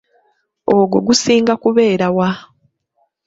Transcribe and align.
Ogwo 0.77 0.97
gusinga 1.07 1.53
kubeera 1.63 2.07
wa? 2.17 2.29